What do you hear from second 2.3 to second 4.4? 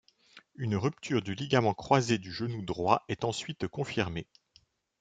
genou droit est ensuite confirmée.